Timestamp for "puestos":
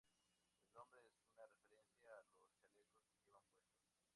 3.51-3.69